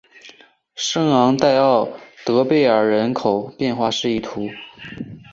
[0.73, 1.87] 圣昂代奥
[2.25, 3.91] 德贝尔人口变化
[4.23, 4.57] 图示